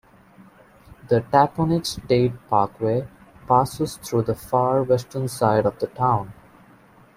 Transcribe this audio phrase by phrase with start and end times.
[1.09, 3.07] The Taconic State Parkway
[3.47, 6.33] passes through the far western side of the town.